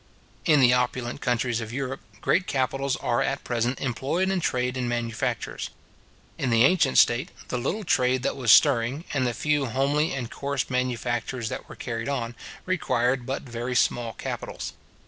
In 0.45 0.59
the 0.61 0.73
opulent 0.73 1.21
countries 1.21 1.61
of 1.61 1.71
Europe, 1.71 1.99
great 2.21 2.47
capitals 2.47 2.95
are 2.95 3.21
at 3.21 3.43
present 3.43 3.79
employed 3.79 4.31
in 4.31 4.39
trade 4.39 4.75
and 4.75 4.89
manufactures. 4.89 5.69
In 6.39 6.49
the 6.49 6.63
ancient 6.65 6.97
state, 6.97 7.29
the 7.49 7.59
little 7.59 7.83
trade 7.83 8.23
that 8.23 8.35
was 8.35 8.51
stirring, 8.51 9.03
and 9.13 9.27
the 9.27 9.33
few 9.35 9.67
homely 9.67 10.11
and 10.11 10.31
coarse 10.31 10.71
manufactures 10.71 11.49
that 11.49 11.69
were 11.69 11.75
carried 11.75 12.09
on, 12.09 12.33
required 12.65 13.27
but 13.27 13.43
very 13.43 13.75
small 13.75 14.13
capitals. 14.13 14.73